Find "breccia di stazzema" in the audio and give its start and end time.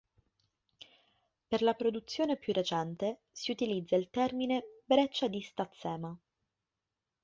4.83-6.19